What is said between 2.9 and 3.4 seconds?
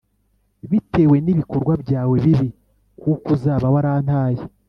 kuko